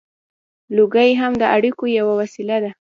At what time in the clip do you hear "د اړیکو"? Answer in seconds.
1.41-1.83